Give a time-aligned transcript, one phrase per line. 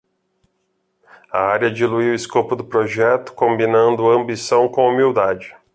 [1.31, 5.55] A área dilui o escopo do projeto, combinando ambição com humildade.